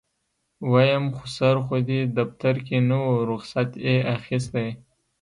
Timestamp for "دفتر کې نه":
2.17-2.97